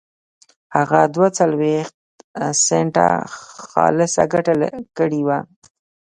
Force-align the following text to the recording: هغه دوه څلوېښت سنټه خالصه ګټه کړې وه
هغه 0.75 0.99
دوه 1.15 1.27
څلوېښت 1.39 1.95
سنټه 2.65 3.07
خالصه 3.69 4.23
ګټه 4.33 4.53
کړې 4.97 5.21
وه 5.27 5.39